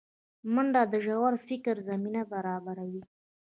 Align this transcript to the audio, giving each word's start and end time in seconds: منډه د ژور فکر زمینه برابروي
منډه 0.53 0.81
د 0.91 0.93
ژور 1.05 1.33
فکر 1.47 1.75
زمینه 1.89 2.21
برابروي 2.33 3.03